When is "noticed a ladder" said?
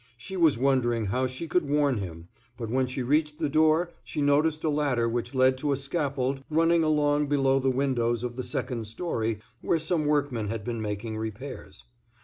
4.19-5.07